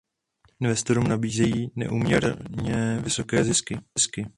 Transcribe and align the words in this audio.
Investorům 0.61 1.07
nabízejí 1.07 1.71
neúměrně 1.75 2.99
vysoké 3.03 3.43
zisky. 3.43 3.75